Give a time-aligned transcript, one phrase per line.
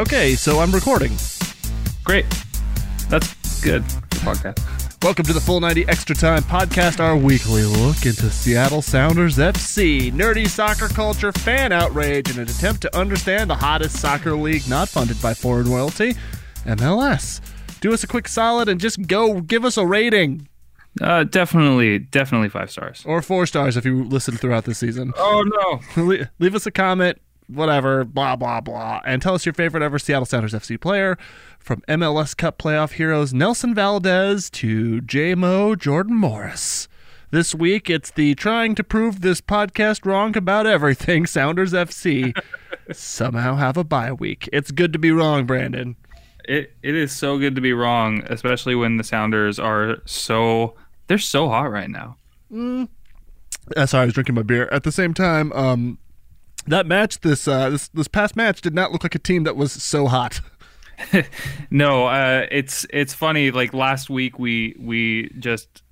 [0.00, 1.12] Okay, so I'm recording.
[2.02, 2.26] Great.
[3.08, 3.84] That's good
[4.24, 4.58] podcast.
[5.04, 10.10] Welcome to the Full 90 Extra Time podcast, our weekly look into Seattle Sounders FC,
[10.10, 14.88] nerdy soccer culture, fan outrage, and an attempt to understand the hottest soccer league not
[14.88, 16.16] funded by foreign royalty,
[16.64, 17.40] MLS.
[17.80, 20.48] Do us a quick solid and just go give us a rating.
[21.00, 23.04] Uh, definitely, definitely five stars.
[23.06, 25.12] Or four stars if you listen throughout the season.
[25.16, 26.02] Oh no!
[26.04, 29.00] Le- leave us a comment, whatever, blah, blah, blah.
[29.04, 31.18] And tell us your favorite ever Seattle Sounders FC player
[31.58, 36.88] from MLS Cup playoff heroes Nelson Valdez to JMO Jordan Morris.
[37.30, 42.36] This week, it's the trying to prove this podcast wrong about everything Sounders FC
[42.92, 44.48] somehow have a bye week.
[44.52, 45.96] It's good to be wrong, Brandon.
[46.44, 50.74] It it is so good to be wrong, especially when the Sounders are so
[51.08, 52.18] they're so hot right now.
[53.76, 54.68] Uh, sorry, I was drinking my beer.
[54.70, 55.98] At the same time, um,
[56.66, 59.56] that match, this uh, this this past match, did not look like a team that
[59.56, 60.40] was so hot.
[61.70, 63.50] No, uh, it's it's funny.
[63.50, 65.82] Like last week, we we just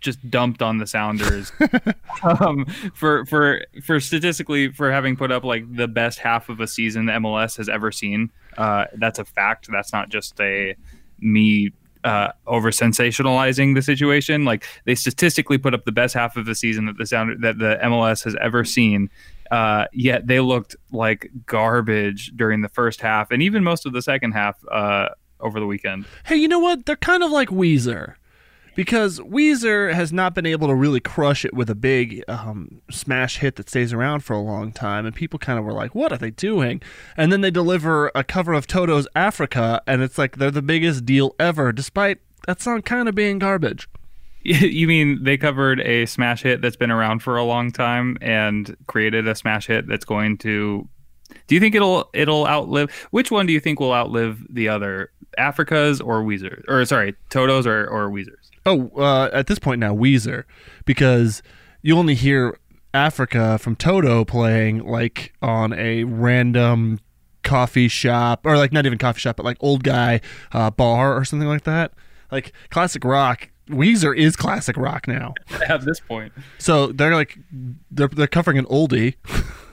[0.00, 1.52] just dumped on the Sounders
[2.22, 6.66] um, for for for statistically for having put up like the best half of a
[6.66, 8.30] season the MLS has ever seen.
[8.56, 9.68] Uh, that's a fact.
[9.70, 10.74] That's not just a
[11.20, 11.72] me
[12.04, 14.44] uh, over sensationalizing the situation.
[14.44, 17.58] Like they statistically put up the best half of the season that the sound that
[17.58, 19.10] the MLS has ever seen.
[19.50, 24.02] Uh, yet they looked like garbage during the first half and even most of the
[24.02, 25.08] second half uh,
[25.40, 26.04] over the weekend.
[26.24, 26.86] Hey, you know what?
[26.86, 28.14] They're kind of like Weezer.
[28.74, 33.38] Because Weezer has not been able to really crush it with a big um, smash
[33.38, 36.12] hit that stays around for a long time, and people kind of were like, "What
[36.12, 36.80] are they doing?"
[37.16, 41.04] And then they deliver a cover of Toto's "Africa," and it's like they're the biggest
[41.04, 43.88] deal ever, despite that song kind of being garbage.
[44.62, 48.76] you mean they covered a smash hit that's been around for a long time and
[48.86, 50.88] created a smash hit that's going to
[51.46, 55.10] do you think it'll it'll outlive which one do you think will outlive the other
[55.36, 59.94] africa's or weezer or sorry toto's or, or weezer's Oh, uh, at this point now,
[59.94, 60.44] Weezer,
[60.84, 61.42] because
[61.80, 62.58] you only hear
[62.92, 66.98] Africa from Toto playing like on a random
[67.42, 70.20] coffee shop, or like not even coffee shop, but like old guy
[70.52, 71.92] uh, bar or something like that.
[72.30, 73.48] Like classic rock.
[73.68, 75.34] Weezer is classic rock now.
[75.68, 77.38] at this point So they're like
[77.90, 79.14] they're they're covering an oldie.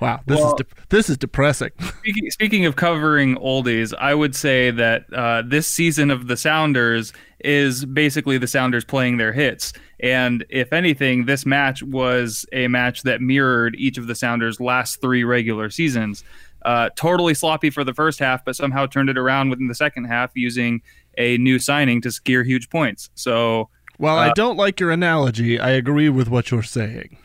[0.00, 1.70] wow, this Well- is de- this is depressing.
[1.98, 7.12] Speaking, speaking of covering oldies, I would say that uh, this season of the Sounders
[7.40, 9.72] is basically the Sounders playing their hits.
[10.00, 15.00] And if anything, this match was a match that mirrored each of the Sounders' last
[15.00, 16.22] three regular seasons.
[16.62, 20.04] Uh, totally sloppy for the first half, but somehow turned it around within the second
[20.04, 20.82] half using
[21.16, 23.10] a new signing to secure huge points.
[23.14, 23.68] So
[23.98, 27.16] While I don't like your analogy, I agree with what you're saying.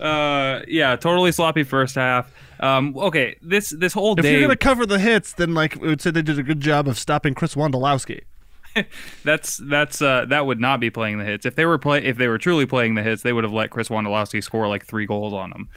[0.00, 2.32] Uh, yeah, totally sloppy first half.
[2.60, 4.32] Um, okay, this this whole If day.
[4.32, 6.88] you're gonna cover the hits, then like we would say they did a good job
[6.88, 8.22] of stopping Chris Wondolowski.
[9.24, 11.44] that's that's uh, that would not be playing the hits.
[11.46, 13.70] If they were play if they were truly playing the hits, they would have let
[13.70, 15.68] Chris Wondolowski score like three goals on them.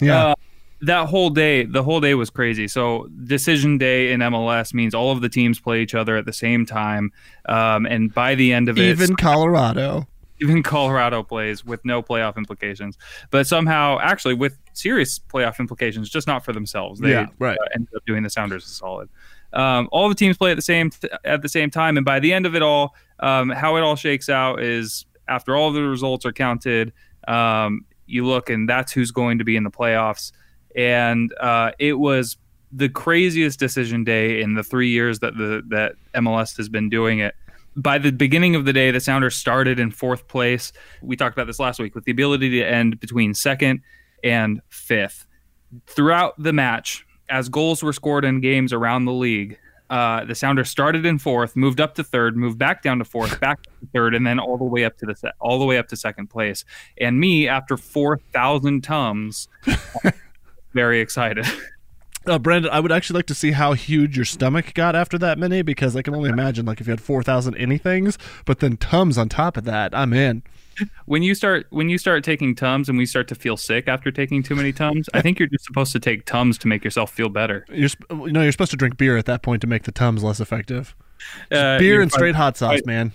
[0.00, 0.28] Yeah.
[0.28, 0.34] Uh,
[0.82, 2.68] that whole day, the whole day was crazy.
[2.68, 6.32] So decision day in MLS means all of the teams play each other at the
[6.32, 7.12] same time,
[7.46, 10.06] um, and by the end of it, Even Colorado.
[10.42, 12.98] even Colorado plays with no playoff implications,
[13.30, 17.00] but somehow actually with serious playoff implications, just not for themselves.
[17.00, 17.56] They Yeah, right.
[17.58, 19.08] uh, ended up doing the Sounders a solid.
[19.54, 20.90] Um, all the teams play at the same
[21.24, 23.96] at the same time, and by the end of it all, um, how it all
[23.96, 26.92] shakes out is after all the results are counted,
[27.28, 30.32] um, you look and that's who's going to be in the playoffs.
[30.76, 32.36] And uh, it was
[32.72, 37.20] the craziest decision day in the three years that the that MLS has been doing
[37.20, 37.34] it
[37.76, 40.72] by the beginning of the day, the Sounders started in fourth place.
[41.02, 43.82] We talked about this last week with the ability to end between second
[44.24, 45.26] and fifth.
[45.86, 49.58] Throughout the match, as goals were scored in games around the league,
[49.90, 53.38] uh, the Sounders started in fourth, moved up to third, moved back down to fourth,
[53.40, 55.78] back to third, and then all the way up to the se- all the way
[55.78, 56.64] up to second place.
[56.98, 59.48] And me, after four thousand tums,
[60.74, 61.46] very excited.
[62.26, 65.38] Uh, Brandon, I would actually like to see how huge your stomach got after that
[65.38, 68.76] many because I can only imagine like if you had four thousand anythings, but then
[68.76, 69.94] tums on top of that.
[69.96, 70.42] I'm in.
[71.04, 74.10] when you start when you start taking tums and we start to feel sick after
[74.10, 77.12] taking too many tums, I think you're just supposed to take tums to make yourself
[77.12, 77.64] feel better.
[77.68, 79.92] You're sp- you know you're supposed to drink beer at that point to make the
[79.92, 80.96] tums less effective.
[81.52, 83.12] Uh, beer and straight hot sauce, fight- man.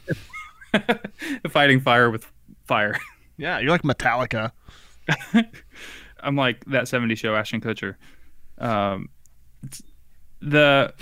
[1.49, 2.31] fighting fire with
[2.63, 2.95] fire.
[3.35, 4.53] Yeah, you're like Metallica.
[6.23, 7.95] I'm like that 70 show Ashton Kutcher.
[8.57, 9.09] Um,
[10.41, 10.93] the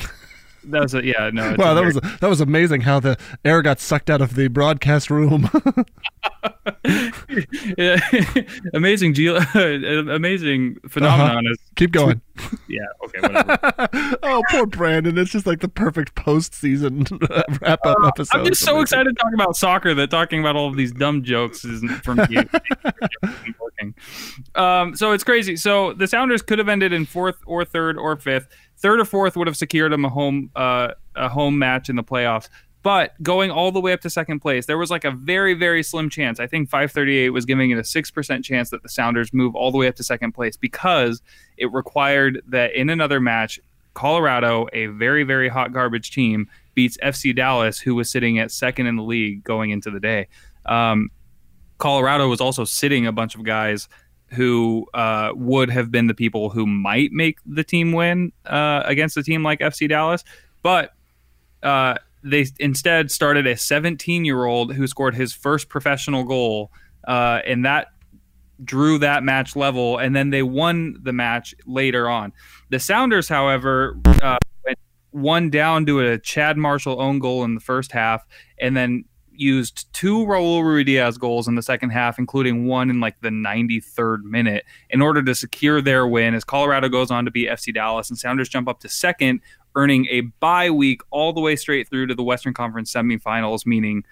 [0.65, 1.55] that was a yeah no.
[1.57, 5.09] Wow, that was that was amazing how the air got sucked out of the broadcast
[5.09, 5.49] room.
[7.77, 7.99] Yeah,
[8.73, 12.21] amazing geo amazing phenomenon is Keep going.
[12.67, 14.17] yeah okay whatever.
[14.23, 15.17] oh, poor Brandon.
[15.17, 17.09] It's just like the perfect postseason
[17.61, 18.37] wrap up episode.
[18.37, 21.23] Uh, I'm just so excited talking about soccer that talking about all of these dumb
[21.23, 22.37] jokes isn't for me.
[24.55, 25.55] Um, so it's crazy.
[25.55, 28.47] So the Sounders could have ended in fourth or third or fifth.
[28.79, 32.03] Third or fourth would have secured them a home uh, a home match in the
[32.03, 32.49] playoffs.
[32.81, 35.83] But going all the way up to second place, there was like a very, very
[35.83, 36.39] slim chance.
[36.39, 39.77] I think 538 was giving it a 6% chance that the Sounders move all the
[39.77, 41.21] way up to second place because
[41.57, 43.59] it required that in another match,
[43.95, 48.85] Colorado, a very, very hot garbage team, beats FC Dallas, who was sitting at second
[48.85, 50.29] in the league going into the day.
[50.65, 51.11] Um,
[51.79, 53.89] Colorado was also sitting a bunch of guys
[54.31, 59.17] who uh, would have been the people who might make the team win uh, against
[59.17, 60.23] a team like FC Dallas,
[60.61, 60.93] but
[61.63, 66.71] uh, they instead started a 17 year old who scored his first professional goal,
[67.07, 67.87] uh, and that
[68.63, 72.33] drew that match level, and then they won the match later on.
[72.69, 74.79] The Sounders, however, uh, went
[75.11, 78.25] one down to a Chad Marshall own goal in the first half,
[78.59, 79.05] and then
[79.39, 84.23] used two Raul Ruidiaz goals in the second half, including one in like the 93rd
[84.23, 86.33] minute, in order to secure their win.
[86.33, 89.41] As Colorado goes on to beat FC Dallas, and Sounders jump up to second,
[89.75, 94.03] earning a bye week all the way straight through to the Western Conference semifinals, meaning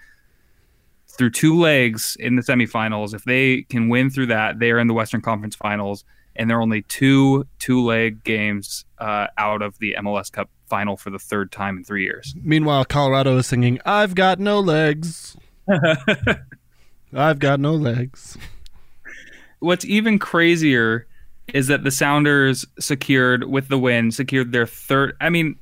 [1.08, 3.14] through two legs in the semifinals.
[3.14, 6.04] If they can win through that, they are in the Western Conference finals,
[6.38, 11.10] and they're only two two leg games uh, out of the MLS Cup final for
[11.10, 12.34] the third time in three years.
[12.42, 15.36] Meanwhile, Colorado is singing, I've got no legs.
[17.14, 18.38] I've got no legs.
[19.60, 21.06] What's even crazier
[21.52, 25.16] is that the Sounders secured with the win, secured their third.
[25.20, 25.56] I mean,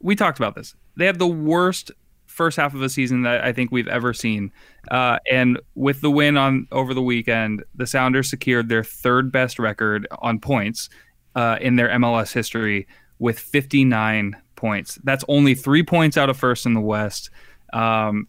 [0.00, 0.74] we talked about this.
[0.96, 1.90] They have the worst
[2.34, 4.50] first half of a season that I think we've ever seen.
[4.90, 9.60] Uh, and with the win on over the weekend, the Sounders secured their third best
[9.60, 10.90] record on points
[11.36, 12.88] uh, in their MLS history
[13.20, 14.98] with 59 points.
[15.04, 17.30] That's only three points out of first in the West.
[17.72, 18.26] Um,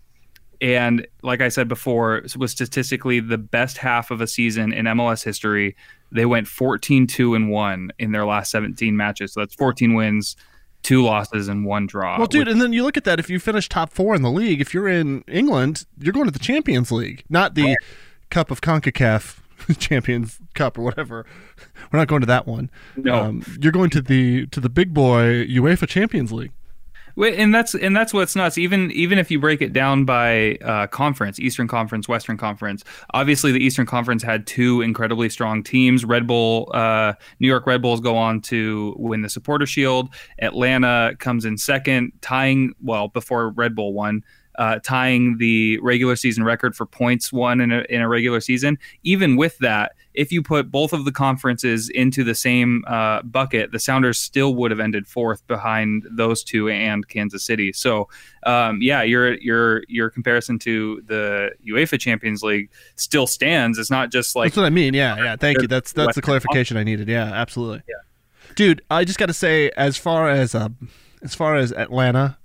[0.61, 5.23] and like I said before, was statistically the best half of a season in MLS
[5.23, 5.75] history.
[6.11, 9.33] They went 14 2 and 1 in their last 17 matches.
[9.33, 10.35] So that's 14 wins,
[10.85, 12.17] two losses, and one draw.
[12.17, 13.19] Well, dude, which- and then you look at that.
[13.19, 16.31] If you finish top four in the league, if you're in England, you're going to
[16.31, 17.75] the Champions League, not the
[18.29, 19.39] Cup of CONCACAF
[19.79, 21.25] Champions Cup or whatever.
[21.91, 22.69] We're not going to that one.
[22.95, 23.15] No.
[23.15, 26.51] Um, you're going to the to the big boy UEFA Champions League.
[27.17, 28.57] And that's and that's what's nuts.
[28.57, 32.83] Even even if you break it down by uh, conference, Eastern Conference, Western Conference.
[33.13, 36.03] Obviously, the Eastern Conference had two incredibly strong teams.
[36.03, 40.09] Red Bull, uh, New York Red Bulls go on to win the Supporter Shield.
[40.39, 44.23] Atlanta comes in second, tying well before Red Bull won.
[44.57, 48.77] Uh, tying the regular season record for points won in a, in a regular season.
[49.03, 53.71] Even with that, if you put both of the conferences into the same uh, bucket,
[53.71, 57.73] the Sounders still would have ended fourth behind those two and Kansas City.
[57.73, 58.09] So,
[58.45, 63.77] um, yeah, your your your comparison to the UEFA Champions League still stands.
[63.77, 64.93] It's not just like that's what I mean.
[64.93, 65.35] Yeah, yeah.
[65.35, 65.67] Thank you.
[65.67, 67.07] That's that's the clarification I needed.
[67.07, 67.83] Yeah, absolutely.
[67.87, 67.95] Yeah,
[68.55, 68.81] dude.
[68.89, 70.69] I just got to say, as far as uh,
[71.21, 72.37] as far as Atlanta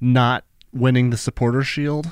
[0.00, 2.10] not winning the Supporter Shield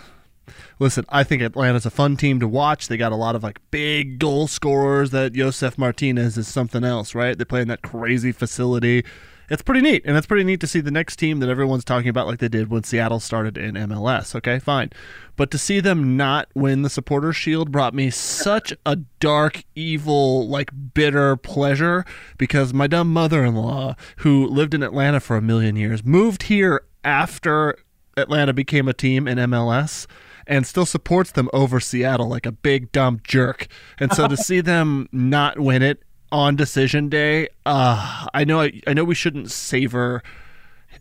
[0.79, 2.89] listen, I think Atlanta's a fun team to watch.
[2.89, 5.11] They got a lot of like big goal scorers.
[5.11, 7.37] That Josef Martinez is something else, right?
[7.37, 9.05] They play in that crazy facility.
[9.51, 12.11] It's pretty neat, and it's pretty neat to see the next team that everyone's talking
[12.11, 14.35] about, like they did when Seattle started in MLS.
[14.35, 14.91] Okay, fine,
[15.37, 20.47] but to see them not win the Supporters Shield brought me such a dark, evil,
[20.47, 22.05] like bitter pleasure
[22.37, 27.79] because my dumb mother-in-law, who lived in Atlanta for a million years, moved here after
[28.19, 30.07] Atlanta became a team in MLS
[30.49, 33.69] and still supports them over Seattle like a big dumb jerk.
[33.99, 36.03] And so to see them not win it
[36.33, 40.23] on decision day, uh, I know I, I know we shouldn't savor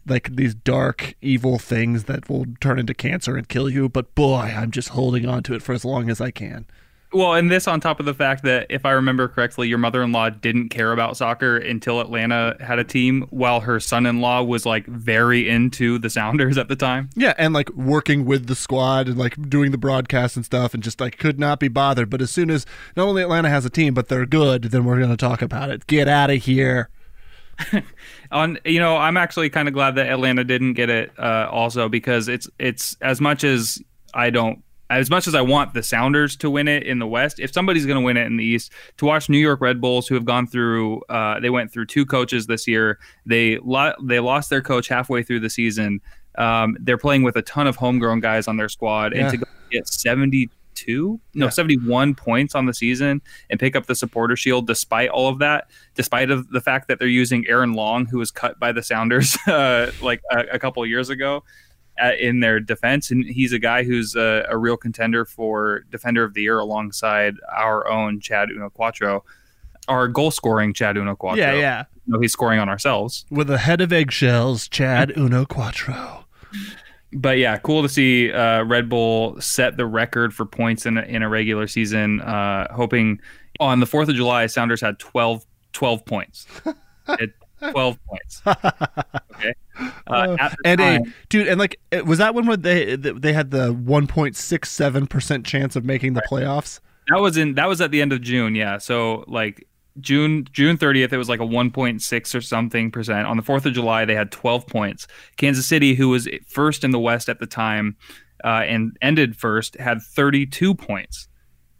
[0.05, 4.53] like these dark evil things that will turn into cancer and kill you, but boy,
[4.55, 6.65] I'm just holding on to it for as long as I can.
[7.17, 10.29] Well, and this on top of the fact that if I remember correctly, your mother-in-law
[10.29, 15.50] didn't care about soccer until Atlanta had a team, while her son-in-law was like very
[15.50, 17.09] into the Sounders at the time.
[17.15, 20.83] Yeah, and like working with the squad and like doing the broadcast and stuff, and
[20.83, 22.12] just like could not be bothered.
[22.12, 25.00] But as soon as not only Atlanta has a team, but they're good, then we're
[25.00, 25.88] going to talk about it.
[25.88, 26.91] Get out of here.
[28.31, 31.89] on you know i'm actually kind of glad that atlanta didn't get it uh, also
[31.89, 33.81] because it's it's as much as
[34.13, 37.39] i don't as much as I want the Sounders to win it in the West,
[37.39, 40.08] if somebody's going to win it in the East, to watch New York Red Bulls,
[40.08, 43.00] who have gone through, uh, they went through two coaches this year.
[43.25, 46.01] They lo- they lost their coach halfway through the season.
[46.38, 49.29] Um, they're playing with a ton of homegrown guys on their squad, yeah.
[49.29, 51.50] and to get seventy two, no, yeah.
[51.50, 55.39] seventy one points on the season and pick up the Supporter Shield, despite all of
[55.39, 58.84] that, despite of the fact that they're using Aaron Long, who was cut by the
[58.84, 61.44] Sounders uh, like a, a couple years ago
[62.19, 66.33] in their defense, and he's a guy who's a, a, real contender for Defender of
[66.33, 68.69] the Year alongside our own Chad Uno
[69.87, 71.83] our goal scoring Chad Uno Yeah, yeah.
[72.05, 75.45] You know, he's scoring on ourselves with a head of eggshells, Chad Uno
[77.13, 81.01] But yeah, cool to see uh, Red Bull set the record for points in a,
[81.03, 82.21] in a regular season.
[82.21, 83.19] Uh, hoping
[83.59, 86.47] on the Fourth of July, Sounders had 12, 12 points.
[87.59, 88.41] 12 points.
[89.37, 89.53] Okay.
[90.07, 93.51] Uh, uh, and time, a dude, and like, was that one where they they had
[93.51, 96.43] the 1.67 percent chance of making the right.
[96.43, 96.79] playoffs?
[97.09, 98.55] That was in that was at the end of June.
[98.55, 98.79] Yeah.
[98.79, 99.67] So like
[99.99, 103.27] June June 30th, it was like a 1.6 or something percent.
[103.27, 105.07] On the 4th of July, they had 12 points.
[105.37, 107.95] Kansas City, who was first in the West at the time
[108.43, 111.27] uh, and ended first, had 32 points.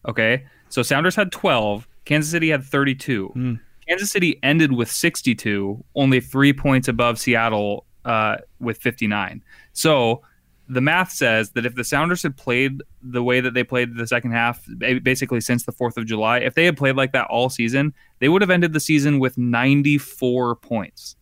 [0.08, 0.46] Okay.
[0.70, 1.88] So Sounders had 12.
[2.06, 3.32] Kansas City had 32.
[3.36, 3.60] Mm.
[3.88, 9.44] Kansas City ended with 62, only three points above Seattle uh, with 59.
[9.74, 10.22] So
[10.70, 14.08] the math says that if the Sounders had played the way that they played the
[14.08, 14.66] second half,
[15.04, 18.30] basically since the 4th of July, if they had played like that all season, they
[18.30, 21.16] would have ended the season with 94 points.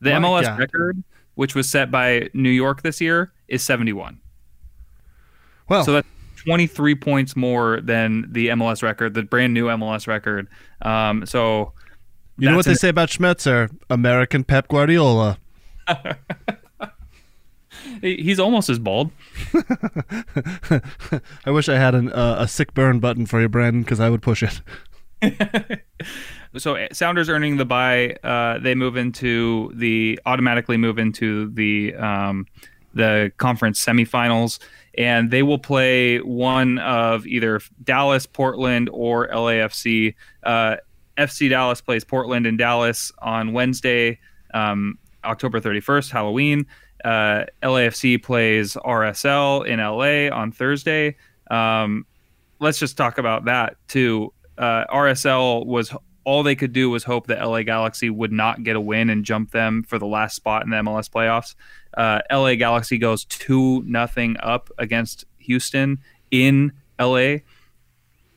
[0.00, 0.58] The MLS God.
[0.58, 1.02] record,
[1.34, 4.20] which was set by New York this year, is 71.
[5.68, 6.08] Well, so that's
[6.44, 10.48] 23 points more than the MLS record, the brand new MLS record.
[10.82, 11.72] Um, so
[12.36, 13.70] you know what they say about Schmetzer?
[13.88, 15.38] American Pep Guardiola.
[18.00, 19.10] He's almost as bald.
[21.46, 24.10] I wish I had an, uh, a sick burn button for you, Brandon, because I
[24.10, 24.60] would push it.
[26.56, 31.94] so eh, Sounders earning the buy, uh, they move into the automatically move into the
[31.94, 32.46] um,
[32.94, 34.58] the conference semifinals,
[34.96, 40.14] and they will play one of either Dallas, Portland, or LAFC.
[40.42, 40.76] Uh,
[41.18, 44.18] FC Dallas plays Portland and Dallas on Wednesday,
[44.52, 46.66] um, October 31st, Halloween.
[47.04, 51.16] Uh, LAFC plays RSL in LA on Thursday.
[51.50, 52.06] Um,
[52.60, 54.32] let's just talk about that too.
[54.56, 58.76] Uh, RSL was all they could do was hope that LA Galaxy would not get
[58.76, 61.54] a win and jump them for the last spot in the MLS playoffs.
[61.96, 65.98] Uh, LA Galaxy goes two nothing up against Houston
[66.30, 67.36] in LA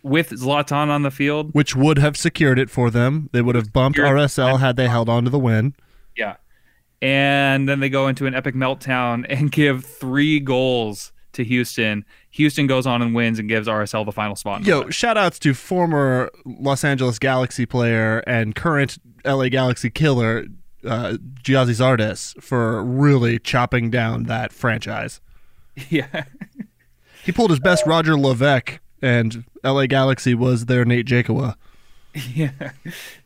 [0.04, 3.30] with Zlatan on the field, which would have secured it for them.
[3.34, 5.76] They would have bumped RSL had they held on to the win.
[6.16, 6.38] Yeah,
[7.02, 12.04] and then they go into an epic meltdown and give three goals to Houston.
[12.32, 14.66] Houston goes on and wins and gives RSL the final spot.
[14.66, 20.46] Yo, shout outs to former Los Angeles Galaxy player and current LA Galaxy killer
[20.88, 25.22] uh, Gyasi Zardes for really chopping down that franchise.
[25.90, 26.24] Yeah.
[27.24, 31.56] he pulled his best Roger Levesque, and LA Galaxy was their Nate Jaqua.
[32.34, 32.50] Yeah,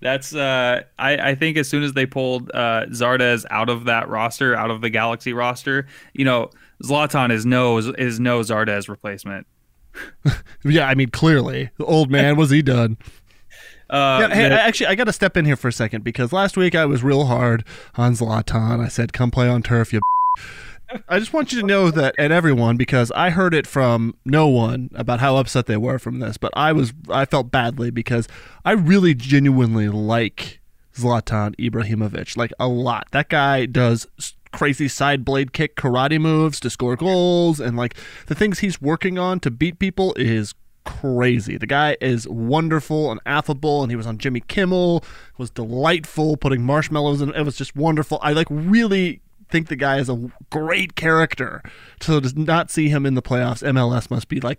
[0.01, 0.36] that's.
[0.36, 4.53] Uh, I I think as soon as they pulled uh, Zardes out of that roster,
[4.53, 6.50] out of the Galaxy roster, you know,
[6.84, 9.48] Zlatan is no is no Zardes replacement.
[10.65, 12.98] yeah, I mean, clearly, the old man was he done.
[13.91, 16.55] Uh, yeah, hey, actually, I got to step in here for a second because last
[16.55, 18.79] week I was real hard on Zlatan.
[18.79, 20.00] I said, "Come play on turf, you."
[21.10, 24.48] I just want you to know that, and everyone, because I heard it from no
[24.48, 28.27] one about how upset they were from this, but I was, I felt badly because
[28.65, 30.60] I really genuinely like
[30.95, 33.07] Zlatan Ibrahimovic, like a lot.
[33.12, 34.07] That guy does
[34.51, 37.95] crazy side blade kick karate moves to score goals, and like
[38.27, 40.53] the things he's working on to beat people is
[40.86, 41.58] crazy.
[41.58, 45.04] The guy is wonderful and affable, and he was on Jimmy Kimmel,
[45.38, 47.34] was delightful, putting marshmallows in.
[47.34, 48.20] It was just wonderful.
[48.22, 51.62] I like really think the guy is a great character.
[52.02, 54.58] So to not see him in the playoffs, MLS must be like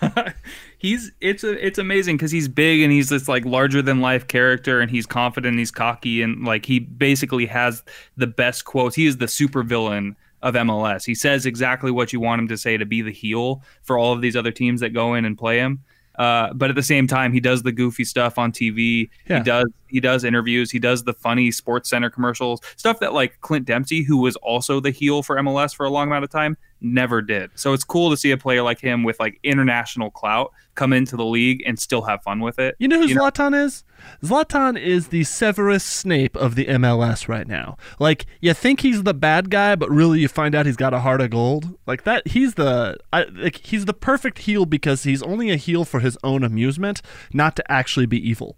[0.78, 4.26] he's it's a, it's amazing because he's big and he's this like larger than life
[4.26, 7.82] character and he's confident, he's cocky, and like he basically has
[8.16, 8.96] the best quotes.
[8.96, 11.04] He is the super villain of MLS.
[11.04, 14.12] He says exactly what you want him to say to be the heel for all
[14.12, 15.82] of these other teams that go in and play him.
[16.18, 19.08] Uh, but at the same time, he does the goofy stuff on TV.
[19.28, 19.38] Yeah.
[19.38, 20.70] He does he does interviews.
[20.70, 24.80] He does the funny Sports Center commercials, stuff that like Clint Dempsey, who was also
[24.80, 27.50] the heel for MLS for a long amount of time, never did.
[27.54, 31.16] So it's cool to see a player like him with like international clout come into
[31.16, 32.74] the league and still have fun with it.
[32.78, 33.84] You know who You know- Zlatan is?
[34.22, 37.76] Zlatan is the Severus Snape of the MLS right now.
[37.98, 41.00] Like you think he's the bad guy, but really you find out he's got a
[41.00, 41.78] heart of gold.
[41.86, 45.84] Like that, he's the I, like he's the perfect heel because he's only a heel
[45.84, 47.00] for his own amusement,
[47.32, 48.56] not to actually be evil.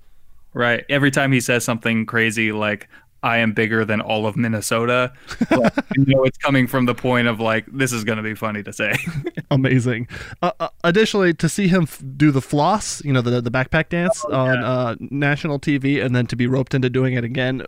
[0.55, 0.85] Right.
[0.89, 2.89] Every time he says something crazy like
[3.25, 5.13] I am bigger than all of Minnesota,
[5.51, 8.35] like, you know it's coming from the point of like this is going to be
[8.35, 8.95] funny to say.
[9.51, 10.09] Amazing.
[10.43, 13.89] Uh, uh, additionally, to see him f- do the floss, you know, the the backpack
[13.89, 17.65] dance Oh, on uh, national TV, and then to be roped into doing it again.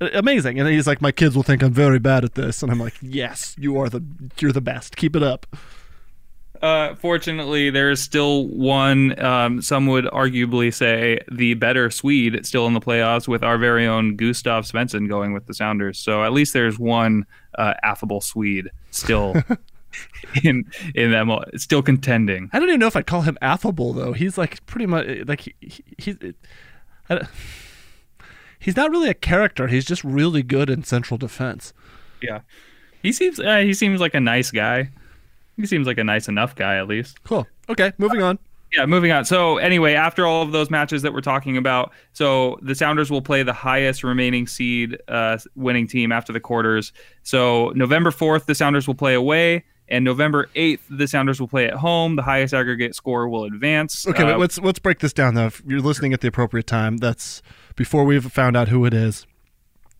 [0.00, 2.78] Amazing, and he's like, "My kids will think I'm very bad at this," and I'm
[2.78, 4.04] like, "Yes, you are the
[4.38, 4.96] you're the best.
[4.96, 5.46] Keep it up."
[6.64, 9.20] Uh, fortunately, there is still one.
[9.22, 13.86] Um, some would arguably say the better Swede still in the playoffs, with our very
[13.86, 15.98] own Gustav Svensson going with the Sounders.
[15.98, 17.26] So at least there's one
[17.58, 19.34] uh, affable Swede still
[20.42, 22.48] in in them, still contending.
[22.54, 24.14] I don't even know if I'd call him affable though.
[24.14, 26.16] He's like pretty much like he, he, he's
[27.10, 27.28] I don't-
[28.58, 29.66] he's not really a character.
[29.66, 31.74] He's just really good in central defense.
[32.22, 32.40] Yeah,
[33.02, 34.88] he seems uh, he seems like a nice guy.
[35.56, 37.22] He seems like a nice enough guy at least.
[37.24, 37.46] Cool.
[37.68, 38.38] Okay, moving on.
[38.72, 39.24] Yeah, moving on.
[39.24, 43.22] So anyway, after all of those matches that we're talking about, so the Sounders will
[43.22, 46.92] play the highest remaining seed uh, winning team after the quarters.
[47.22, 51.66] So November fourth, the Sounders will play away, and November eighth, the Sounders will play
[51.66, 52.16] at home.
[52.16, 54.08] The highest aggregate score will advance.
[54.08, 55.46] Okay, Uh, let's let's break this down though.
[55.46, 57.42] If you're listening at the appropriate time, that's
[57.76, 59.24] before we've found out who it is.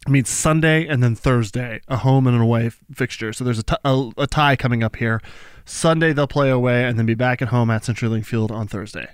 [0.08, 3.32] Means Sunday and then Thursday, a home and an away f- fixture.
[3.32, 5.20] So there's a, t- a, a tie coming up here.
[5.64, 9.08] Sunday they'll play away and then be back at home at CenturyLink Field on Thursday.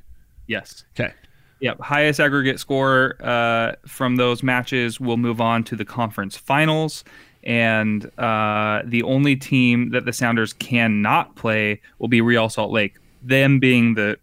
[0.47, 0.85] yes.
[0.99, 1.13] Okay.
[1.61, 7.05] Yep, highest aggregate score uh, from those matches will move on to the conference finals,
[7.45, 12.95] and uh, the only team that the Sounders cannot play will be Real Salt Lake.
[13.23, 14.19] Them being the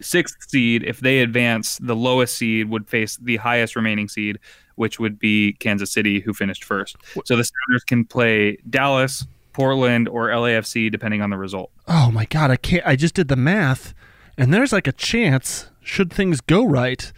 [0.00, 4.38] sixth seed, if they advance, the lowest seed would face the highest remaining seed,
[4.80, 6.96] which would be Kansas City, who finished first.
[7.26, 11.70] So the Sounders can play Dallas, Portland, or LAFC depending on the result.
[11.86, 13.92] Oh my god, I can't I just did the math
[14.38, 17.12] and there's like a chance should things go right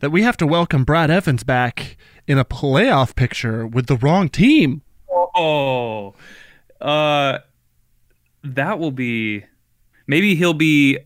[0.00, 4.28] that we have to welcome Brad Evans back in a playoff picture with the wrong
[4.28, 4.82] team.
[5.36, 6.14] Oh,
[6.80, 7.38] uh,
[8.42, 9.44] that will be.
[10.08, 10.98] Maybe he'll be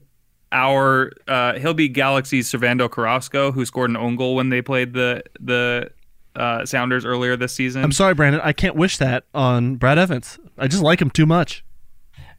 [0.54, 1.12] our.
[1.28, 5.22] Uh, he'll be Galaxy's Servando Carrasco, who scored an own goal when they played the
[5.38, 5.90] the
[6.36, 7.84] uh, Sounders earlier this season.
[7.84, 8.40] I'm sorry, Brandon.
[8.42, 10.38] I can't wish that on Brad Evans.
[10.56, 11.64] I just like him too much.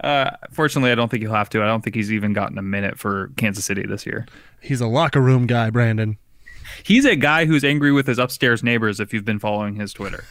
[0.04, 1.62] Uh, fortunately, I don't think he'll have to.
[1.62, 4.26] I don't think he's even gotten a minute for Kansas City this year.
[4.62, 6.18] He's a locker room guy, Brandon.
[6.84, 9.00] He's a guy who's angry with his upstairs neighbors.
[9.00, 10.26] If you've been following his Twitter,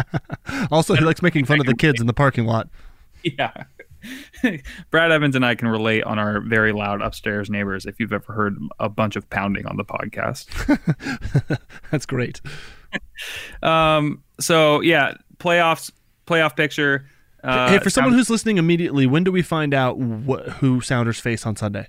[0.70, 2.68] Also, he likes making fun of the kids in the parking lot.
[3.22, 3.52] yeah.
[4.90, 7.86] Brad Evans and I can relate on our very loud upstairs neighbors.
[7.86, 10.46] If you've ever heard a bunch of pounding on the podcast.
[11.90, 12.40] That's great.
[13.62, 14.22] Um.
[14.40, 15.92] So yeah, playoffs,
[16.26, 17.06] playoff picture.
[17.44, 20.80] Uh, hey, for someone Sound- who's listening immediately, when do we find out wh- who
[20.80, 21.86] Sounders face on Sunday?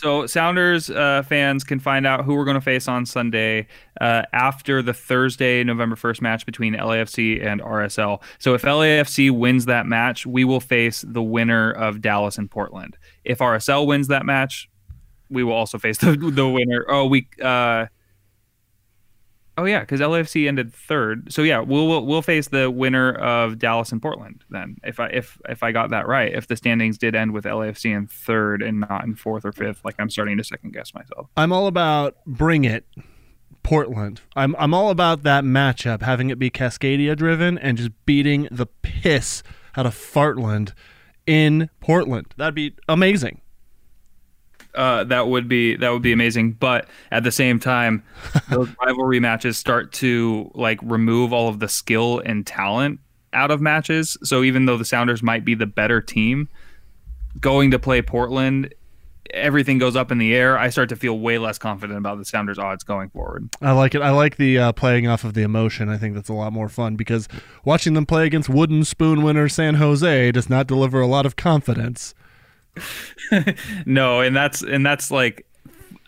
[0.00, 3.66] So Sounders uh, fans can find out who we're going to face on Sunday
[4.00, 8.22] uh, after the Thursday, November first match between LAFC and RSL.
[8.38, 12.96] So if LAFC wins that match, we will face the winner of Dallas and Portland.
[13.24, 14.70] If RSL wins that match,
[15.28, 16.86] we will also face the the winner.
[16.88, 17.28] Oh, we.
[17.42, 17.86] Uh,
[19.58, 21.32] oh yeah, because LAFC ended third.
[21.32, 24.76] So yeah, we'll, we'll we'll face the winner of Dallas and Portland then.
[24.84, 27.96] If I if if I got that right, if the standings did end with LAFC
[27.96, 31.28] in third and not in fourth or fifth, like I'm starting to second guess myself.
[31.36, 32.84] I'm all about bring it.
[33.62, 34.22] Portland.
[34.34, 38.66] I'm I'm all about that matchup, having it be Cascadia driven and just beating the
[38.66, 39.42] piss
[39.76, 40.72] out of Fartland
[41.26, 42.34] in Portland.
[42.36, 43.42] That'd be amazing.
[44.74, 46.52] Uh, that would be that would be amazing.
[46.52, 48.04] But at the same time,
[48.50, 53.00] those rivalry matches start to like remove all of the skill and talent
[53.32, 54.16] out of matches.
[54.22, 56.48] So even though the Sounders might be the better team,
[57.40, 58.74] going to play Portland,
[59.32, 60.58] everything goes up in the air.
[60.58, 63.48] I start to feel way less confident about the Sounders' odds going forward.
[63.60, 64.02] I like it.
[64.02, 65.88] I like the uh, playing off of the emotion.
[65.88, 67.28] I think that's a lot more fun because
[67.64, 71.36] watching them play against wooden spoon winner San Jose does not deliver a lot of
[71.36, 72.14] confidence.
[73.86, 75.46] no, and that's and that's like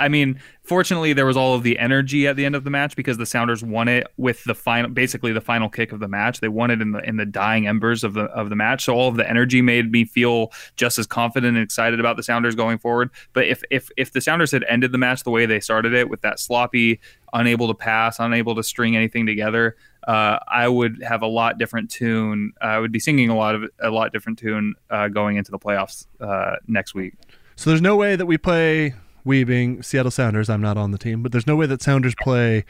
[0.03, 2.97] I mean, fortunately, there was all of the energy at the end of the match
[2.97, 6.41] because the Sounders won it with the final, basically the final kick of the match.
[6.41, 8.85] They won it in the in the dying embers of the of the match.
[8.85, 12.25] So all of the energy made me feel just as confident and excited about the
[12.25, 13.11] Sounders going forward.
[13.33, 16.11] But if if if the Sounders had ended the match the way they started it
[16.11, 16.99] with that sloppy,
[17.33, 19.77] unable to pass, unable to string anything together,
[20.09, 22.55] uh, I would have a lot different tune.
[22.61, 25.61] I would be singing a lot of a lot different tune uh, going into the
[25.61, 27.15] playoffs uh, next week.
[27.55, 30.99] So there's no way that we play we being Seattle Sounders, I'm not on the
[30.99, 32.65] team, but there's no way that Sounders play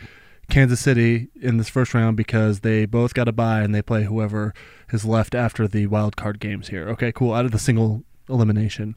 [0.51, 4.05] Kansas City in this first round because they both got a bye and they play
[4.05, 4.53] whoever
[4.93, 6.89] is left after the wild card games here.
[6.91, 7.33] Okay, cool.
[7.33, 8.95] Out of the single elimination.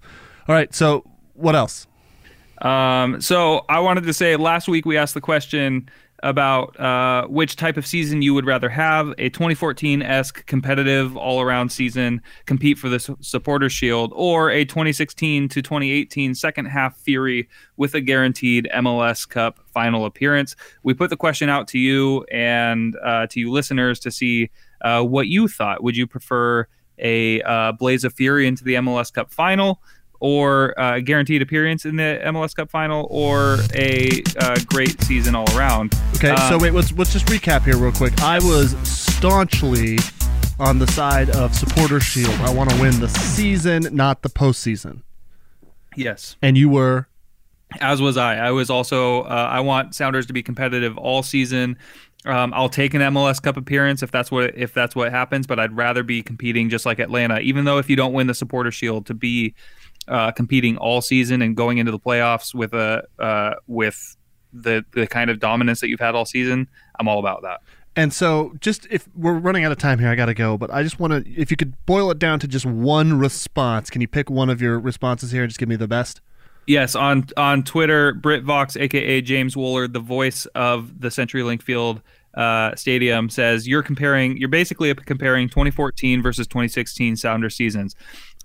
[0.47, 1.87] All right, so what else?
[2.61, 5.89] Um, so I wanted to say last week we asked the question
[6.25, 11.39] about uh, which type of season you would rather have a 2014 esque competitive all
[11.39, 16.97] around season, compete for the su- supporter shield, or a 2016 to 2018 second half
[16.97, 20.55] fury with a guaranteed MLS Cup final appearance.
[20.81, 24.49] We put the question out to you and uh, to you listeners to see
[24.81, 25.83] uh, what you thought.
[25.83, 29.79] Would you prefer a uh, Blaze of Fury into the MLS Cup final?
[30.25, 35.45] Or a guaranteed appearance in the MLS Cup final, or a uh, great season all
[35.55, 35.93] around.
[36.15, 38.19] Okay, Um, so wait, let's let's just recap here real quick.
[38.21, 39.99] I was staunchly
[40.57, 42.33] on the side of supporter shield.
[42.41, 45.03] I want to win the season, not the postseason.
[45.95, 47.07] Yes, And you were
[47.79, 48.35] as was I.
[48.37, 49.21] I was also.
[49.23, 51.77] Uh, I want Sounders to be competitive all season.
[52.25, 55.59] Um, I'll take an MLS Cup appearance if that's what if that's what happens, but
[55.59, 57.39] I'd rather be competing just like Atlanta.
[57.39, 59.53] Even though if you don't win the Supporter Shield, to be
[60.07, 64.17] uh, competing all season and going into the playoffs with a uh, with
[64.53, 66.67] the the kind of dominance that you've had all season,
[66.99, 67.61] I'm all about that.
[67.97, 70.57] And so, just if we're running out of time here, I got to go.
[70.57, 73.89] But I just want to, if you could boil it down to just one response,
[73.89, 76.19] can you pick one of your responses here and just give me the best?
[76.67, 82.01] Yes, on on Twitter, Britt Vox, aka James Woolard, the voice of the CenturyLink Field
[82.33, 84.35] uh, Stadium, says you're comparing.
[84.37, 87.95] You're basically comparing 2014 versus 2016 Sounder seasons.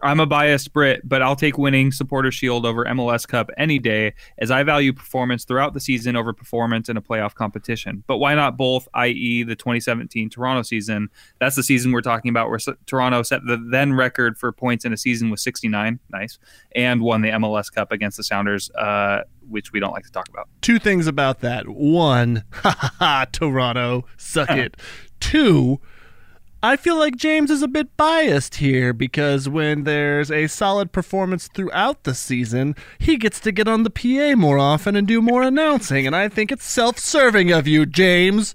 [0.02, 4.14] I'm a biased Brit, but I'll take winning Supporter Shield over MLS Cup any day,
[4.38, 8.02] as I value performance throughout the season over performance in a playoff competition.
[8.06, 8.88] But why not both?
[8.94, 11.08] I.e., the 2017 Toronto season.
[11.38, 14.92] That's the season we're talking about, where Toronto set the then record for points in
[14.92, 16.38] a season with 69, nice,
[16.74, 20.28] and won the MLS Cup against the Sounders, uh, which we don't like to talk
[20.28, 20.48] about.
[20.62, 21.68] Two things about that.
[21.68, 24.76] One, ha ha ha, Toronto, suck it.
[25.20, 25.80] Two,
[26.62, 31.48] I feel like James is a bit biased here because when there's a solid performance
[31.48, 35.42] throughout the season, he gets to get on the PA more often and do more
[35.42, 36.06] announcing.
[36.06, 38.54] And I think it's self serving of you, James.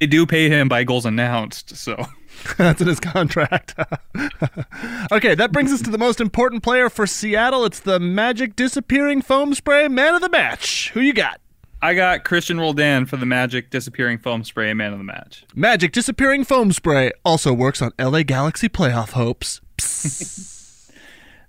[0.00, 2.06] They do pay him by goals announced, so.
[2.56, 3.74] That's in his contract.
[5.12, 7.64] okay, that brings us to the most important player for Seattle.
[7.64, 10.90] It's the Magic Disappearing Foam Spray Man of the Match.
[10.94, 11.40] Who you got?
[11.84, 15.44] I got Christian Roldan for the Magic disappearing foam spray man of the match.
[15.54, 19.60] Magic Disappearing Foam Spray also works on LA Galaxy playoff hopes.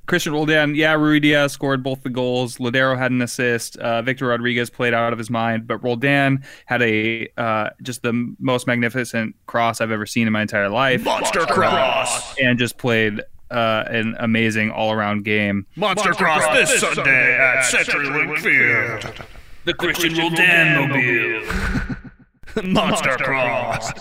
[0.08, 2.58] Christian Roldan, yeah, Ruidiaz scored both the goals.
[2.58, 3.78] Lodeiro had an assist.
[3.78, 8.36] Uh, Victor Rodriguez played out of his mind, but Roldan had a uh, just the
[8.38, 11.06] most magnificent cross I've ever seen in my entire life.
[11.06, 12.38] Monster cross.
[12.40, 13.22] and just played
[13.52, 15.66] uh, an amazing all-around game.
[15.78, 19.26] Monster cross this Sunday at CenturyLink Field.
[19.66, 22.64] The Christian Roldan mobile.
[22.72, 23.92] Monster cross.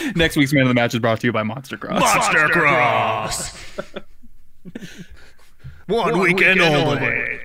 [0.16, 2.00] Next week's man of the match is brought to you by Monster Cross.
[2.00, 3.54] Monster cross.
[5.86, 7.40] One weekend only.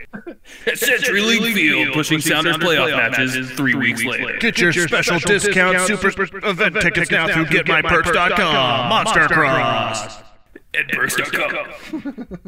[0.65, 4.37] At CenturyLink Field, pushing Sounders playoff matches three weeks later.
[4.39, 6.09] Get your special discount super
[6.47, 8.89] event tickets now through GetMyPerks.com.
[8.89, 10.23] Monster cross.
[10.73, 12.39] At Perks.com.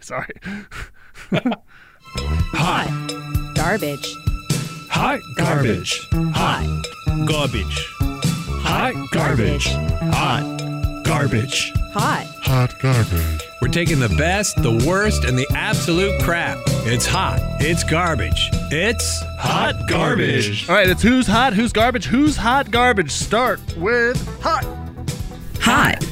[0.00, 0.34] Sorry.
[2.16, 3.54] Hot.
[3.54, 4.16] Garbage.
[4.88, 6.08] Hot garbage.
[6.34, 6.66] Hot
[7.26, 7.86] garbage.
[8.62, 9.66] Hot garbage.
[10.12, 11.72] Hot garbage.
[11.92, 12.26] Hot.
[12.42, 13.42] Hot garbage.
[13.62, 16.58] We're taking the best, the worst, and the absolute crap.
[16.86, 17.38] It's hot.
[17.60, 18.48] It's garbage.
[18.72, 20.68] It's hot garbage.
[20.68, 23.10] All right, it's who's hot, who's garbage, who's hot garbage.
[23.12, 24.64] Start with hot.
[25.60, 26.02] Hot.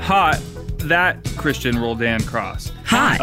[0.00, 0.40] Hot.
[0.78, 2.72] That Christian Roldan cross.
[2.84, 3.20] Hot.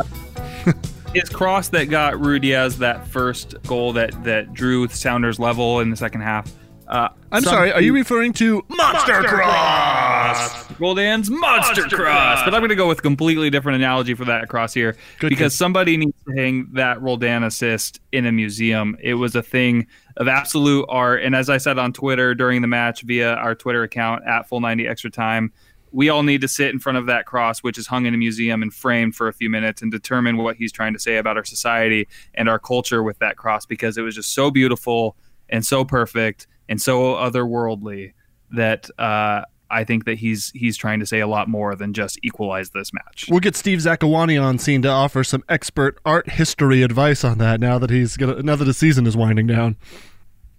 [1.15, 5.97] His cross that got Ruidiaz that first goal that that drew Sounders level in the
[5.97, 6.51] second half.
[6.87, 10.79] Uh, I'm some- sorry, are you referring to Monster Cross?
[10.79, 12.43] Roldan's monster, cross.
[12.43, 15.29] But I'm going to go with a completely different analogy for that cross here Good,
[15.29, 15.57] because good.
[15.57, 18.97] somebody needs to hang that Roldan assist in a museum.
[19.01, 21.23] It was a thing of absolute art.
[21.23, 24.59] And as I said on Twitter during the match via our Twitter account at Full
[24.59, 25.51] 90 Extra Time,
[25.95, 28.17] we all need to sit in front of that cross, which is hung in a
[28.17, 31.37] museum and framed for a few minutes and determine what he's trying to say about
[31.37, 35.15] our society and our culture with that cross because it was just so beautiful
[35.47, 38.11] and so perfect and so otherworldly
[38.51, 42.19] that uh, I think that he's he's trying to say a lot more than just
[42.23, 43.27] equalize this match.
[43.29, 47.61] We'll get Steve Zakuani on scene to offer some expert art history advice on that
[47.61, 49.77] now that he's gonna now that the season is winding down.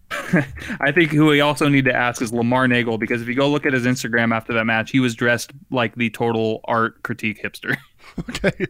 [0.81, 3.49] I think who we also need to ask is Lamar Neagle because if you go
[3.49, 7.43] look at his Instagram after that match, he was dressed like the total art critique
[7.43, 7.77] hipster.
[8.31, 8.67] Okay,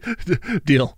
[0.65, 0.97] deal.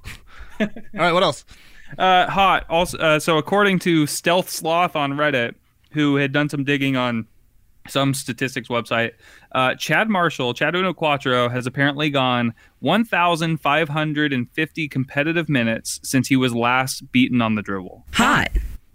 [0.61, 1.43] All right, what else?
[1.97, 2.67] Uh, hot.
[2.69, 5.55] Also, uh, so according to Stealth Sloth on Reddit,
[5.91, 7.25] who had done some digging on
[7.87, 9.13] some statistics website,
[9.53, 16.53] uh, Chad Marshall, Chad Uno Quattro, has apparently gone 1,550 competitive minutes since he was
[16.53, 18.05] last beaten on the dribble.
[18.13, 18.49] Hot.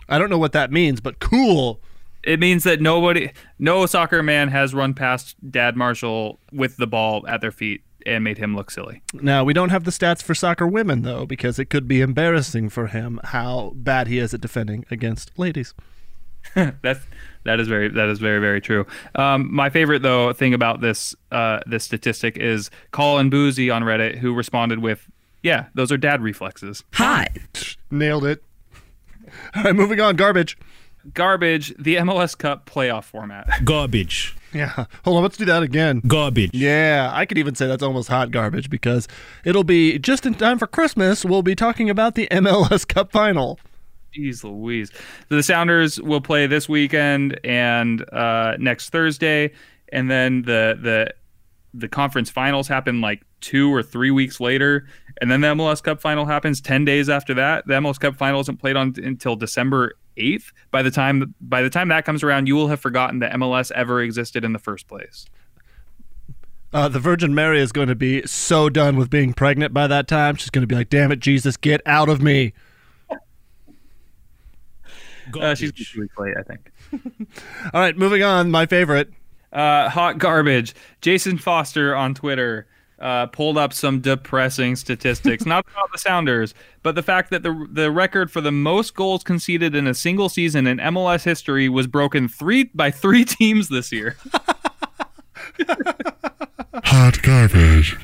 [0.09, 1.81] I don't know what that means, but cool.
[2.23, 7.27] It means that nobody, no soccer man has run past Dad Marshall with the ball
[7.29, 9.03] at their feet and made him look silly.
[9.13, 12.71] Now we don't have the stats for soccer women though, because it could be embarrassing
[12.71, 15.75] for him how bad he is at defending against ladies.
[16.55, 17.01] That's
[17.45, 18.87] that is very that is very very true.
[19.15, 24.19] Um, my favorite though thing about this uh, this statistic is Colin Boozy on Reddit
[24.19, 25.09] who responded with,
[25.43, 27.77] "Yeah, those are dad reflexes." Hot.
[27.91, 28.43] Nailed it.
[29.57, 30.17] All right, moving on.
[30.17, 30.59] Garbage.
[31.13, 31.75] Garbage.
[31.79, 33.65] The MLS Cup playoff format.
[33.65, 34.37] Garbage.
[34.53, 34.87] Yeah.
[35.05, 35.23] Hold on.
[35.23, 36.01] Let's do that again.
[36.07, 36.51] Garbage.
[36.55, 39.09] Yeah, I could even say that's almost hot garbage because
[39.45, 41.25] it'll be just in time for Christmas.
[41.25, 43.59] We'll be talking about the MLS Cup final.
[44.17, 44.93] Jeez Louise.
[45.29, 49.53] The Sounders will play this weekend and uh, next Thursday,
[49.93, 51.13] and then the the
[51.77, 54.87] the conference finals happen like two or three weeks later,
[55.21, 57.67] and then the MLS Cup final happens ten days after that.
[57.67, 60.53] The MLS Cup final isn't played on until December eighth.
[60.71, 63.71] By the time by the time that comes around, you will have forgotten that MLS
[63.73, 65.27] ever existed in the first place.
[66.73, 70.09] Uh, the Virgin Mary is going to be so done with being pregnant by that
[70.09, 70.35] time.
[70.37, 72.55] She's going to be like, "Damn it, Jesus, get out of me!"
[75.41, 76.71] Uh, she's two weeks late, I think.
[77.73, 78.51] All right, moving on.
[78.51, 79.11] My favorite.
[79.53, 80.75] Uh, hot garbage.
[81.01, 82.67] Jason Foster on Twitter
[83.05, 87.69] uh, pulled up some depressing statistics, not about the Sounders, but the fact that the
[87.71, 91.87] the record for the most goals conceded in a single season in MLS history was
[91.87, 94.17] broken three by three teams this year.
[96.85, 97.99] Hot garbage.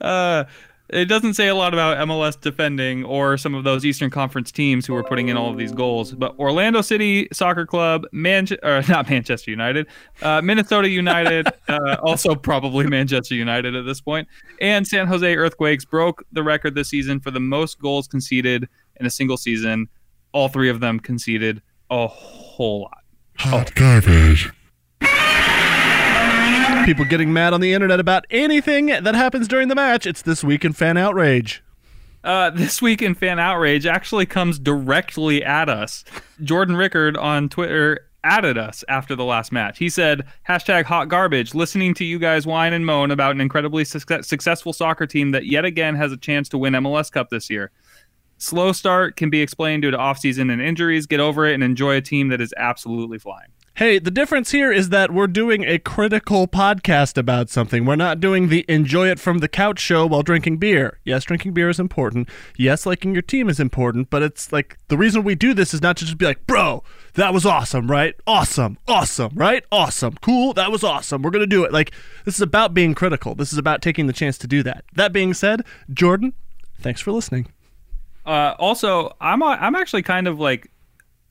[0.00, 0.44] Uh,
[0.92, 4.86] it doesn't say a lot about MLS defending or some of those Eastern Conference teams
[4.86, 6.12] who were putting in all of these goals.
[6.12, 9.86] But Orlando City Soccer Club, Manche- or not Manchester United,
[10.20, 14.28] uh, Minnesota United, uh, also probably Manchester United at this point,
[14.60, 18.68] and San Jose Earthquakes broke the record this season for the most goals conceded
[19.00, 19.88] in a single season.
[20.32, 22.98] All three of them conceded a whole lot.
[23.38, 24.50] Hot garbage.
[26.86, 30.04] People getting mad on the internet about anything that happens during the match.
[30.04, 31.62] It's this week in fan outrage.
[32.24, 36.04] Uh, this week in fan outrage actually comes directly at us.
[36.42, 39.78] Jordan Rickard on Twitter added us after the last match.
[39.78, 43.84] He said, hashtag hot garbage, listening to you guys whine and moan about an incredibly
[43.84, 47.48] success- successful soccer team that yet again has a chance to win MLS Cup this
[47.48, 47.70] year.
[48.38, 51.06] Slow start can be explained due to offseason and injuries.
[51.06, 53.52] Get over it and enjoy a team that is absolutely flying.
[53.76, 57.86] Hey, the difference here is that we're doing a critical podcast about something.
[57.86, 60.98] We're not doing the enjoy it from the couch show while drinking beer.
[61.04, 62.28] Yes, drinking beer is important.
[62.58, 65.80] Yes, liking your team is important, but it's like the reason we do this is
[65.80, 68.14] not to just be like, bro, that was awesome, right?
[68.26, 69.64] Awesome, awesome, right?
[69.72, 71.22] Awesome, cool, that was awesome.
[71.22, 71.72] We're going to do it.
[71.72, 71.92] Like,
[72.26, 73.34] this is about being critical.
[73.34, 74.84] This is about taking the chance to do that.
[74.92, 76.34] That being said, Jordan,
[76.78, 77.46] thanks for listening.
[78.26, 80.70] Uh, also, I'm I'm actually kind of like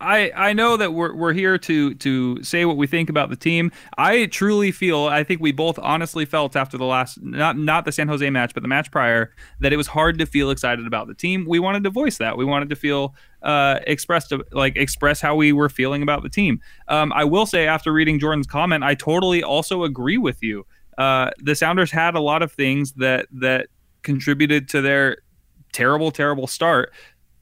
[0.02, 3.36] I, I know that we're, we're here to to say what we think about the
[3.36, 3.72] team.
[3.98, 7.92] I truly feel I think we both honestly felt after the last not not the
[7.92, 11.08] San Jose match but the match prior that it was hard to feel excited about
[11.08, 11.46] the team.
[11.48, 12.36] We wanted to voice that.
[12.36, 16.60] We wanted to feel uh, expressed like express how we were feeling about the team.
[16.88, 20.66] Um, I will say after reading Jordan's comment, I totally also agree with you.
[20.98, 23.68] Uh, the Sounders had a lot of things that that
[24.02, 25.18] contributed to their
[25.74, 26.92] terrible terrible start,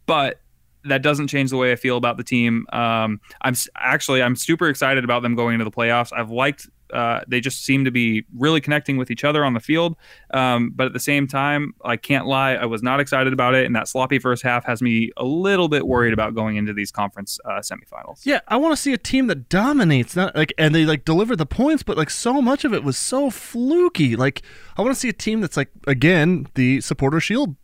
[0.06, 0.42] but
[0.86, 2.66] that doesn't change the way I feel about the team.
[2.72, 6.12] Um, I'm actually I'm super excited about them going into the playoffs.
[6.16, 9.60] I've liked uh, they just seem to be really connecting with each other on the
[9.60, 9.96] field.
[10.34, 13.66] Um, but at the same time, I can't lie, I was not excited about it,
[13.66, 16.92] and that sloppy first half has me a little bit worried about going into these
[16.92, 18.26] conference uh, semifinals.
[18.26, 21.36] Yeah, I want to see a team that dominates, not like and they like deliver
[21.36, 24.16] the points, but like so much of it was so fluky.
[24.16, 24.42] Like
[24.78, 27.56] I want to see a team that's like again the supporter shield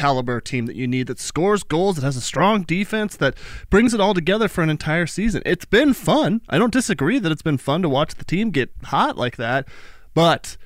[0.00, 3.34] caliber team that you need that scores goals, that has a strong defense, that
[3.68, 5.42] brings it all together for an entire season.
[5.44, 6.40] It's been fun.
[6.48, 9.68] I don't disagree that it's been fun to watch the team get hot like that,
[10.14, 10.56] but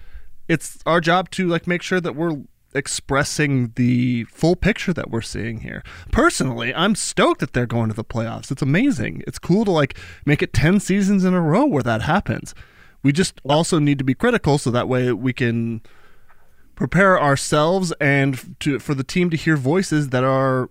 [0.46, 2.42] it's our job to like make sure that we're
[2.76, 5.82] expressing the full picture that we're seeing here.
[6.12, 8.52] Personally, I'm stoked that they're going to the playoffs.
[8.52, 9.24] It's amazing.
[9.26, 12.54] It's cool to like make it 10 seasons in a row where that happens.
[13.02, 15.82] We just also need to be critical so that way we can
[16.74, 20.68] prepare ourselves and to for the team to hear voices that are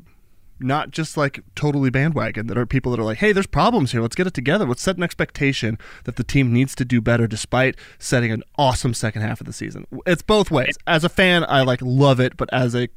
[0.59, 4.01] not just like totally bandwagon that are people that are like hey there's problems here.
[4.01, 4.65] Let's get it together.
[4.65, 8.93] Let's set an expectation that the team needs to do better despite setting an awesome
[8.93, 9.85] second half of the season.
[10.05, 10.77] It's both ways.
[10.87, 12.89] As a fan i like love it but as a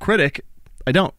[0.00, 0.44] critic
[0.86, 1.14] i don't.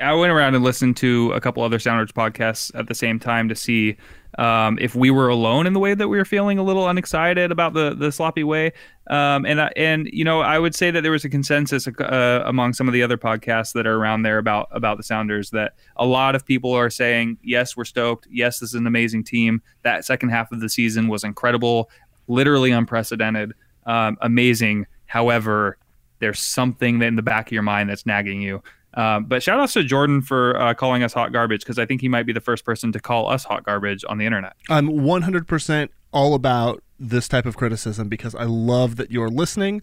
[0.00, 3.48] I went around and listened to a couple other Sounders podcasts at the same time
[3.50, 3.96] to see
[4.40, 7.52] um, if we were alone in the way that we were feeling a little unexcited
[7.52, 8.72] about the the sloppy way.
[9.10, 12.72] Um, and and you know, I would say that there was a consensus uh, among
[12.72, 16.06] some of the other podcasts that are around there about about the Sounders that a
[16.06, 18.26] lot of people are saying, yes, we're stoked.
[18.30, 19.60] Yes, this is an amazing team.
[19.82, 21.90] That second half of the season was incredible,
[22.26, 23.52] literally unprecedented,
[23.84, 24.86] um, amazing.
[25.04, 25.76] However,
[26.20, 28.62] there's something in the back of your mind that's nagging you.
[28.94, 32.00] Uh, but shout outs to Jordan for uh, calling us hot garbage because I think
[32.00, 34.54] he might be the first person to call us hot garbage on the internet.
[34.68, 39.80] I'm 100% all about this type of criticism because I love that you're listening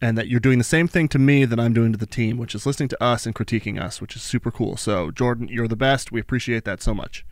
[0.00, 2.36] and that you're doing the same thing to me that I'm doing to the team,
[2.36, 4.76] which is listening to us and critiquing us, which is super cool.
[4.76, 6.12] So, Jordan, you're the best.
[6.12, 7.24] We appreciate that so much.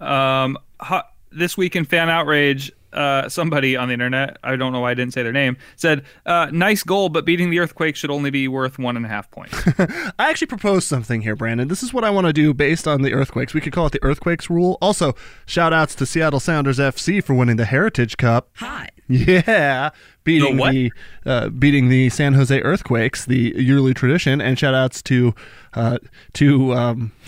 [0.00, 4.80] Um, hot, this week in fan outrage, uh, somebody on the internet, I don't know
[4.80, 8.10] why I didn't say their name, said, uh, "Nice goal, but beating the earthquake should
[8.10, 9.56] only be worth one and a half points."
[10.18, 11.68] I actually proposed something here, Brandon.
[11.68, 13.54] This is what I want to do based on the earthquakes.
[13.54, 14.78] We could call it the earthquakes rule.
[14.80, 15.14] Also,
[15.46, 18.50] shout outs to Seattle Sounders FC for winning the Heritage Cup.
[18.56, 18.90] Hi.
[19.10, 19.88] Yeah,
[20.28, 20.92] beating the,
[21.24, 25.34] the uh, beating the San Jose Earthquakes, the yearly tradition, and shout outs to
[25.74, 25.98] uh,
[26.34, 27.12] to um,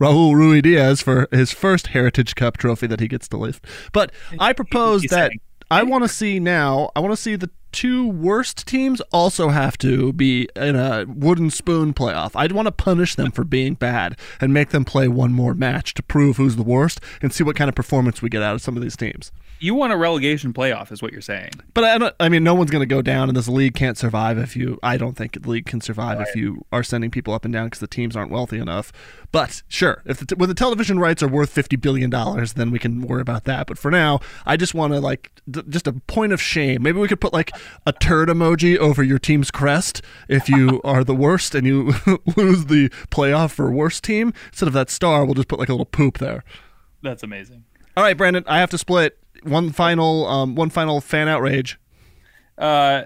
[0.00, 3.64] Raul Ruidiaz for his first Heritage Cup trophy that he gets to lift.
[3.92, 5.32] But I propose that
[5.70, 6.90] I want to see now.
[6.94, 11.50] I want to see the two worst teams also have to be in a wooden
[11.50, 12.30] spoon playoff.
[12.34, 15.92] I'd want to punish them for being bad and make them play one more match
[15.94, 18.62] to prove who's the worst and see what kind of performance we get out of
[18.62, 19.30] some of these teams.
[19.58, 21.50] You want a relegation playoff, is what you're saying.
[21.72, 23.96] But I, don't, I mean, no one's going to go down, and this league can't
[23.96, 24.78] survive if you.
[24.82, 26.28] I don't think the league can survive right.
[26.28, 28.92] if you are sending people up and down because the teams aren't wealthy enough.
[29.32, 32.78] But sure, if the, when the television rights are worth fifty billion dollars, then we
[32.78, 33.66] can worry about that.
[33.66, 36.82] But for now, I just want to like d- just a point of shame.
[36.82, 37.50] Maybe we could put like
[37.86, 41.94] a turd emoji over your team's crest if you are the worst and you
[42.36, 44.32] lose the playoff for worst team.
[44.48, 46.44] Instead of that star, we'll just put like a little poop there.
[47.02, 47.64] That's amazing.
[47.96, 51.78] All right, Brandon, I have to split one final um, one final fan outrage.
[52.58, 53.04] Uh,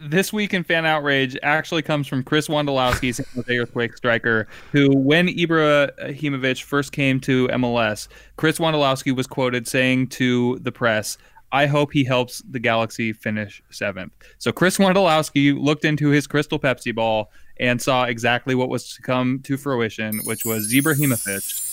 [0.00, 4.96] this week in fan outrage actually comes from Chris Wondolowski, San Jose Earthquake striker, who
[4.96, 11.18] when Ibra Ibrahimovic first came to MLS, Chris Wondolowski was quoted saying to the press,
[11.52, 14.12] I hope he helps the Galaxy finish seventh.
[14.38, 19.02] So Chris Wondolowski looked into his crystal Pepsi ball and saw exactly what was to
[19.02, 21.68] come to fruition, which was Ibrahimovic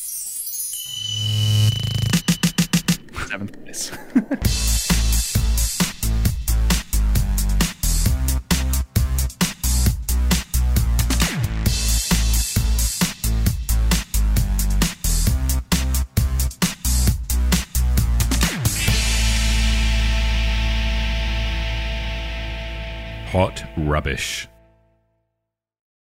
[3.27, 3.91] seventh place.
[23.31, 24.47] Hot rubbish.